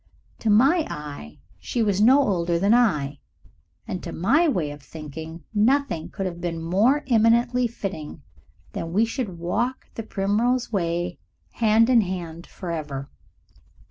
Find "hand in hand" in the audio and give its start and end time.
11.51-12.47